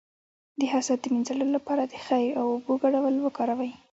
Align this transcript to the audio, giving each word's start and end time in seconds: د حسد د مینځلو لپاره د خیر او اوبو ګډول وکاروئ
د 0.59 0.61
حسد 0.71 0.99
د 1.01 1.05
مینځلو 1.13 1.47
لپاره 1.55 1.83
د 1.87 1.93
خیر 2.05 2.29
او 2.39 2.45
اوبو 2.53 2.73
ګډول 2.83 3.15
وکاروئ 3.21 3.71